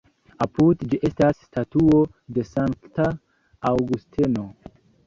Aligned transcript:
Apud 0.45 0.85
ĝi 0.93 0.99
estas 1.09 1.37
statuo 1.49 2.01
de 2.39 2.47
Sankta 2.55 3.09
Aŭgusteno. 3.75 4.53